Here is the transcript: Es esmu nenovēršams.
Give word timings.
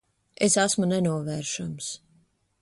Es 0.47 0.55
esmu 0.63 0.89
nenovēršams. 0.93 1.93